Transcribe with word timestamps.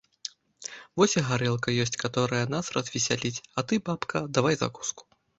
Вось 0.99 1.13
і 1.19 1.21
гарэлка 1.25 1.73
ёсць, 1.83 1.99
каторая 2.03 2.39
нас 2.53 2.71
развесяліць, 2.77 3.43
а 3.57 3.65
ты, 3.73 3.79
бабка, 3.91 4.23
давай 4.39 4.57
закуску. 4.63 5.03